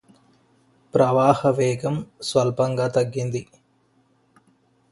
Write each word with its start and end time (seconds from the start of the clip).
ప్రవాహ 0.93 1.49
వేగం 1.49 1.95
స్వల్పంగా 2.21 2.87
తగ్గింది 2.87 3.41